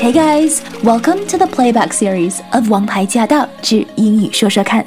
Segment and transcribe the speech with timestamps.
[0.00, 4.82] Hey guys, welcome to the playback series of《王牌驾到之英语说说看》。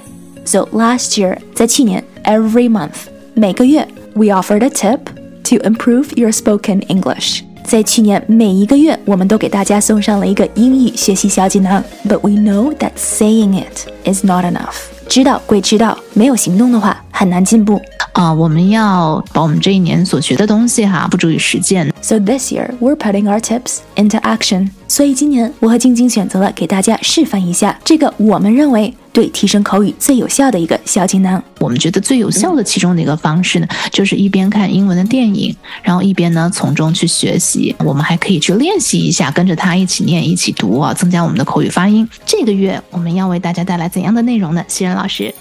[0.45, 4.99] So last year，在去年，every month，每个月，we offered a tip
[5.43, 7.41] to improve your spoken English。
[7.63, 11.83] 在去年每一个月，我们都给大家送上了一个英语学习小锦囊。
[12.07, 14.75] But we know that saying it is not enough。
[15.12, 17.78] 知道归知道，没有行动的话，很难进步。
[18.14, 21.92] 啊，我们要把我们这一年所学的东西哈，付诸于实践。
[22.00, 24.70] So this year we're putting our tips into action。
[24.92, 31.42] 所以今年我和晶晶选择了给大家示范一下这个我们认为对提升口语最有效的一个小锦囊。
[31.60, 37.74] 我们觉得最有效的其中的一个方式呢，就是一边看英文的电影，然后一边呢从中去学习。
[37.78, 42.06] 我们还可以去练习一下，跟着他一起念、一起读啊，增加我们的口语发音。
[42.26, 44.62] 这个月我们要为大家带来怎样的内容呢？
[44.68, 45.34] 西仁老师。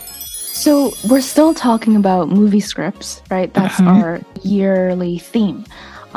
[0.54, 3.49] So we're still talking about movie scripts, right?
[3.52, 5.66] That's our yearly theme.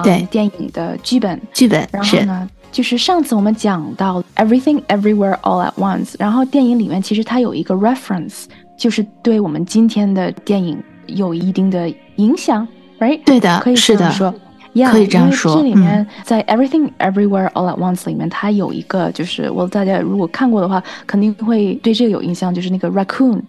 [0.04, 1.40] 对，电影的剧本。
[1.52, 1.88] 剧本。
[1.90, 12.66] 然后呢，就是上次我们讲到 Everything Everywhere All at Once，然后电影里面其实它有一个 reference，就是对我们今天的电影有一定的影响
[12.98, 13.20] ，right？
[13.24, 14.10] 对的，可以是的。
[14.10, 14.34] 说。
[14.90, 23.40] 可以这样说，这里面在 Everything Everywhere All at Once 里面，它有一个就是我大家如果看过的话，肯定会对这个有印象，就是那个 raccoon，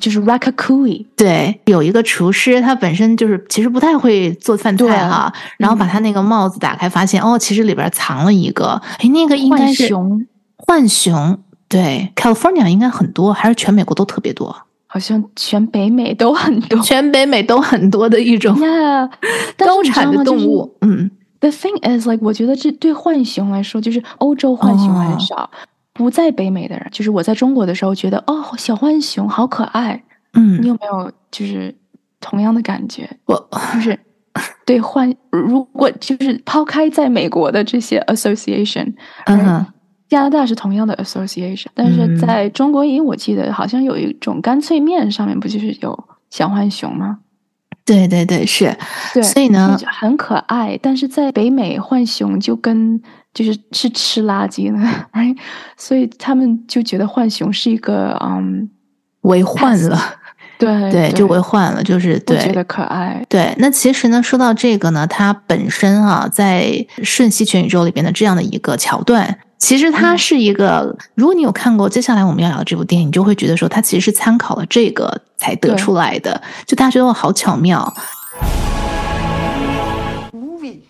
[0.00, 1.04] 就是 Ratatouille。
[1.16, 10.26] 对，有一个厨师，他本身就是其实不太会做饭菜哈，然后把他那个帽子打开，发现哦，其实里边藏了一个，哎，那个应该是熊，
[10.66, 11.38] 浣熊。
[11.68, 14.56] 对，California 应该很多，还是全美国都特别多。
[14.92, 18.58] 好像全北美都很多， 全北美都很多的一种
[19.56, 20.76] 高产的动物。
[20.80, 25.48] 嗯，The thing is like，我觉得这对浣熊来说，就是欧洲浣熊很少，
[25.92, 30.02] 不在北美的人，就是我在中国的时候觉得，哦，小浣熊好可爱。
[30.34, 31.72] 嗯，你有没有就是
[32.20, 33.08] 同样的感觉？
[33.26, 33.96] 我就是
[34.66, 38.92] 对浣，如果就是抛开在美国的这些 association，
[39.26, 39.64] 嗯。
[40.10, 47.20] 加拿大是同样的 association，但是在中国，因为我记得好像有一种干脆面上面不就是有小浣熊吗？
[47.84, 48.76] 对对对，是。
[49.14, 50.78] 对，所以呢，很可爱。
[50.82, 53.00] 但是在北美，浣熊就跟
[53.32, 54.78] 就是是吃垃圾的，
[55.12, 55.34] 哎，
[55.76, 58.68] 所以他们就觉得浣熊是一个嗯
[59.22, 59.98] 为患了。
[60.58, 63.24] 对 对，就为患了，就是对觉得可爱。
[63.28, 66.64] 对，那其实呢，说到这个呢，它本身啊，在
[67.04, 69.38] 《瞬息全宇宙》里边的这样的一个桥段。
[69.60, 76.42] 其实它是一个，如果你有看过接下来我们要聊的这部电影，你就会觉得说它其实是参考了这个才得出来的。
[76.66, 77.94] 就大家觉得好巧妙。
[80.32, 80.80] Movie,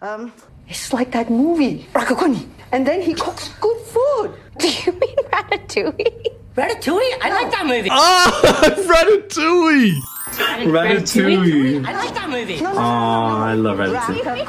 [0.00, 0.30] um,
[0.68, 4.30] it's like that movie, Rakakuni, and then he cooks good food.
[4.58, 6.32] Do you mean Ratatouille?
[6.54, 7.18] Ratatouille?
[7.20, 7.88] I like that movie.
[7.90, 8.30] Ah,
[8.86, 9.94] Ratatouille.
[10.70, 11.84] Ratatouille.
[11.84, 12.60] I like that movie.
[12.62, 14.46] Oh, I love Ratatouille.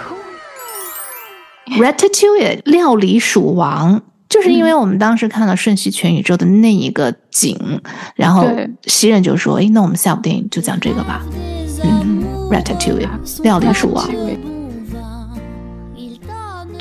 [1.79, 7.57] Ratatouille 料理鼠王，就是因为我们当时看了《瞬息全宇宙》的那一个景，
[8.15, 8.47] 然后
[8.85, 11.25] 西人就说：“哎，那我们下部电影就讲这个吧。”
[11.83, 13.07] 嗯，Ratatouille
[13.43, 14.07] 料理鼠王。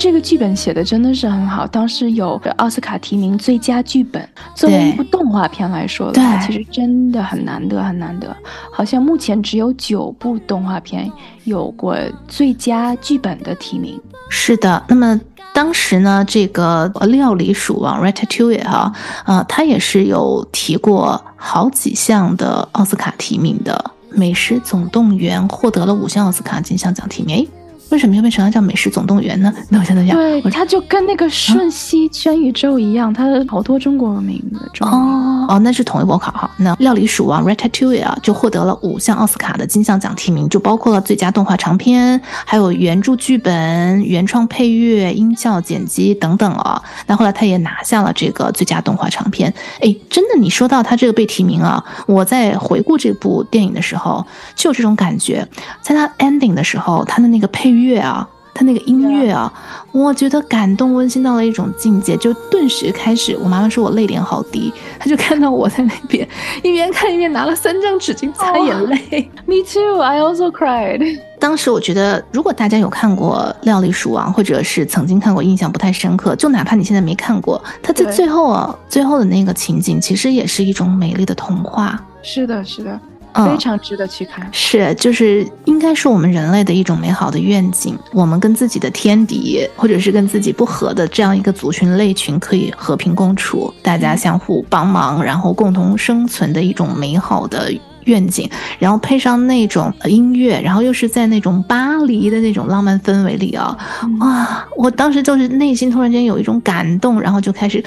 [0.04, 4.22] 这个剧本写的真的是很好，当时有奥斯卡提名最佳剧本。
[4.54, 8.36] 作为一部动画片来说的话，其实真的很难得，很难得。
[8.70, 11.10] 好像目前只有九部动画片
[11.44, 11.96] 有过
[12.28, 13.98] 最佳剧本的提名。
[14.28, 15.18] 是的，那么
[15.54, 18.92] 当时呢，这个料理鼠王 Ratatouille 哈，
[19.24, 23.82] 呃，他也是有提过好几项的奥斯卡提名的，
[24.14, 27.48] 《美食总动员》获得了五项奥斯卡金像奖提名。
[27.90, 29.52] 为什么又变成了叫《美食总动员》呢？
[29.68, 34.86] 那我现在讲，对，它就跟那个《瞬息全宇宙》一样，它好多中国名的。
[34.86, 36.50] 哦哦，那是同一波考哈。
[36.56, 46.82] 那《料理鼠王》Ratatouille 啊，就获得了五项奥斯卡的金像奖提名，就包括了最佳动画长片，还有原著剧本、原创配乐、音效剪辑等等啊。
[47.06, 49.52] 那后来他也拿下了这个最佳动画长片。
[49.80, 54.26] 哎，真的，你说到他这个被提名啊，我在回顾这部电影的时候，
[54.56, 55.46] 就有这种感觉，
[55.82, 57.73] 在他 ending 的时候，他的那个配。
[57.82, 59.52] 乐啊，他那个音乐啊，
[59.90, 63.36] 我觉得感动温馨到了一种境界，就顿时开始。
[63.42, 66.26] 我妈妈说我泪点好低，她就看到我在那边
[66.62, 69.30] 一边看一边拿了三张纸巾擦眼泪。
[69.46, 71.18] Me too, I also cried。
[71.40, 82.02] 当时我觉得，如果大家有看过《料理鼠王》，或者是曾经看过，印象不太深刻，就哪怕你现在没看过，他在最后啊，最后的那个情景，其实也是一种美丽的童话。
[82.22, 82.98] 是的，是的。
[83.34, 87.98] 非常值得去看，是就是应该是我们人类的一种美好的愿景。
[88.12, 97.72] 我们跟自己的天敌，或者是跟自己不合的这样一个族群类群，可以和平共处，大家相互帮忙，然后共同生存的一种美好的
[98.04, 98.48] 愿景，
[98.78, 103.76] 然后配上那种音乐，然后又是在那种巴黎的那种浪漫氛围里啊，
[104.20, 104.66] 哇！
[104.76, 107.82] 我当时就是内心突然间有一种感动，然后就开始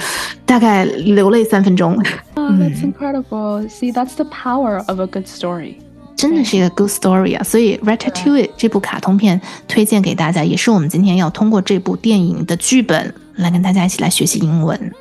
[0.45, 1.93] 大概流泪三分钟。
[2.35, 3.67] Oh, that's incredible.
[3.69, 5.75] See, that's the power of a good story.
[6.15, 7.43] 真的是一个 good story 啊！
[7.43, 14.91] 所以《Ratatouille》这部卡通片推荐给大家，也是我们今天要通过这部电影的剧本来跟大家一起来学习英文。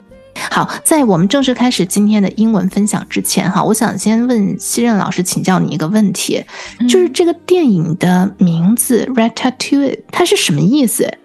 [0.50, 6.44] 好，在我们正式开始今天的英文分享之前，哈，我想先问西任老师请教你一个问题，
[6.88, 11.18] 就是这个电影的名字《Ratatouille》它是什么意思？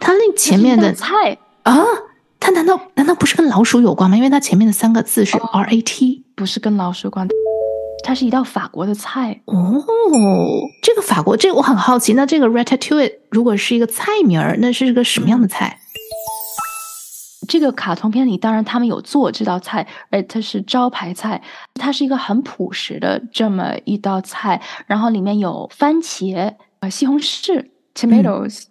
[0.00, 1.82] 它那前面的菜啊，
[2.38, 4.16] 它难道难道不是跟老鼠有关吗？
[4.16, 7.26] 因为它前面的三个字是 R A T，不是跟老鼠有关。
[8.04, 9.82] 它是一道法国的菜哦，
[10.82, 12.12] 这个法国，这个我很好奇。
[12.12, 15.78] 那这个 ratatouille 如果是一个菜名儿，那是个什么样的菜？
[17.46, 21.40] 这个卡通片里，当然他们有做这道菜，而它是招牌菜。
[21.74, 27.64] 它是一个很朴实的这么一道菜，然后里面有番茄、呃西红柿
[27.94, 28.64] （tomatoes）、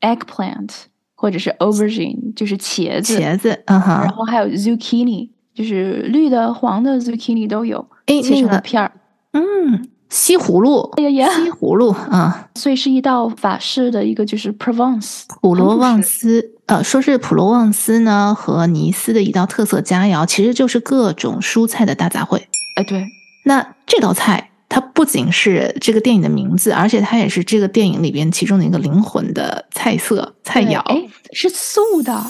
[0.00, 0.70] eggplant
[1.14, 5.30] 或者是 aubergine，就是茄子，茄子，嗯哼，然后还有 zucchini。
[5.54, 8.90] 就是绿的、黄的 zucchini 都有，哎，切成片儿。
[9.32, 22.36] 嗯，西葫芦，哎呀呀，西葫芦啊，所以是一道法式的一个就是 Provence 普罗旺斯，呃，说是普罗旺斯呢和尼斯的一道特色佳肴，其实就是各种蔬菜的大杂烩。
[22.76, 23.04] 哎，对，
[23.44, 30.78] 那这道菜它不仅是这个电影的名字，而且它也是这个电影里边其中的一个灵魂的菜色菜肴。
[30.80, 32.24] 哎，是素的，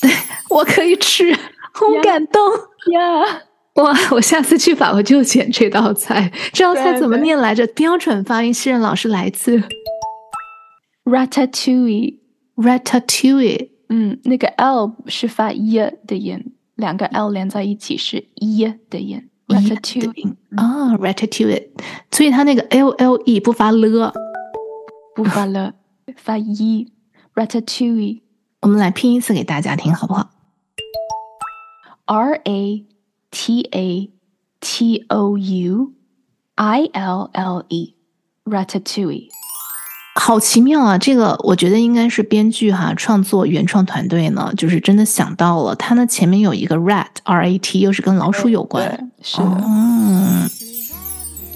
[0.00, 0.10] 对
[0.50, 1.34] 我可以吃。
[1.74, 2.40] 好感动
[2.92, 3.42] 呀！
[3.76, 6.30] 哇，我下次去法国就选这道菜。
[6.52, 7.66] 这道菜怎么念来着？
[7.68, 9.62] 标准发音，西任老师来自
[12.56, 13.68] ratatouille，ratatouille。
[13.88, 21.68] 嗯，那个 l 是发 e 的音，两个 l 连在一起是 e 的音，ratatouille 啊，ratatouille。
[22.10, 24.12] 所以它那个 l l e 不发了，
[25.14, 25.74] 不发了，
[26.16, 28.22] 发 e，ratatouille。
[28.62, 30.30] 我们来拼一次给大家听，好不好
[32.06, 32.86] ？R A
[33.30, 34.10] T A
[34.60, 35.92] T O U
[36.54, 37.94] I L L E
[38.44, 39.28] Ratatouille，
[40.14, 40.98] 好奇妙啊！
[40.98, 45.74] 这个我觉得应该是编剧哈创作原创团队呢，就是真的想到了。
[45.76, 49.10] 它呢前面有一个 rat R A T，又是跟老鼠有关。
[49.22, 49.62] 是的。
[49.64, 50.48] 嗯。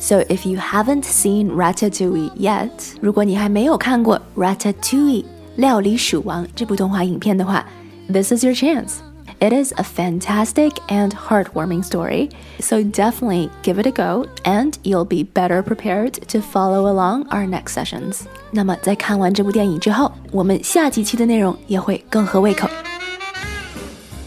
[0.00, 2.70] So if you haven't seen Ratatouille yet，
[3.00, 5.25] 如果你还没有看过 Ratatouille
[5.56, 7.67] 料理鼠王这部动画影片的话
[8.11, 8.99] ，this is your chance。
[9.39, 12.29] it is a fantastic and heartwarming story,
[12.59, 17.47] so definitely give it a go, and you'll be better prepared to follow along our
[17.47, 18.27] next sessions.
[18.51, 22.69] 那么在看完这部电影之后，我们下几期的内容也会更合胃口。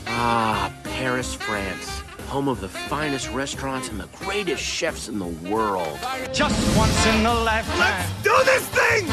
[0.07, 5.99] Ah, Paris, France home of the finest restaurants and the greatest chefs in the world.
[6.33, 7.79] Just once in a lifetime.
[7.79, 9.07] Let's do this thing!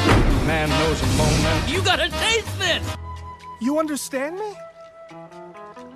[0.48, 1.70] Man knows a moment.
[1.70, 2.82] You gotta taste this!
[3.60, 4.56] You understand me?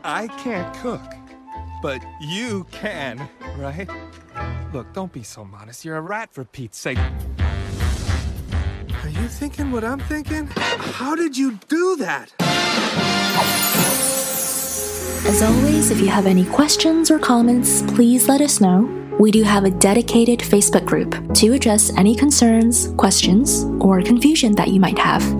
[0.04, 1.02] I can't cook,
[1.82, 3.88] but you can, right?
[4.72, 5.84] Look, don't be so modest.
[5.84, 6.98] You're a rat for Pete's sake.
[9.02, 10.46] Are you thinking what I'm thinking?
[10.56, 12.32] How did you do that?
[15.26, 18.82] As always, if you have any questions or comments, please let us know.
[19.18, 24.68] We do have a dedicated Facebook group to address any concerns, questions, or confusion that
[24.68, 25.39] you might have.